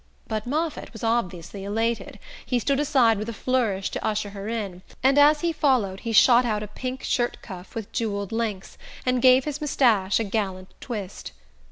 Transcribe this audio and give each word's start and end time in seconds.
But 0.27 0.47
Moffatt 0.47 0.93
was 0.93 1.03
obviously 1.03 1.63
elated: 1.63 2.17
he 2.43 2.57
stood 2.57 2.79
aside 2.79 3.19
with 3.19 3.29
a 3.29 3.33
flourish 3.33 3.91
to 3.91 4.03
usher 4.03 4.31
her 4.31 4.47
in, 4.47 4.81
and 5.03 5.19
as 5.19 5.41
he 5.41 5.51
followed 5.53 5.99
he 5.99 6.11
shot 6.11 6.43
out 6.43 6.63
a 6.63 6.67
pink 6.67 7.03
shirt 7.03 7.37
cuff 7.43 7.75
with 7.75 7.91
jewelled 7.91 8.31
links, 8.31 8.79
and 9.05 9.21
gave 9.21 9.45
his 9.45 9.61
moustache 9.61 10.19
a 10.19 10.23
gallant 10.23 10.71
twist. 10.81 11.33